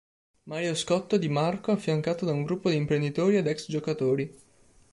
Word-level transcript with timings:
Mario 0.47 0.73
Scotto 0.73 1.15
di 1.17 1.29
Marco 1.29 1.71
affiancato 1.71 2.25
da 2.25 2.31
un 2.31 2.41
gruppo 2.43 2.71
di 2.71 2.75
imprenditori 2.75 3.37
ed 3.37 3.45
ex-giocatori. 3.45 4.35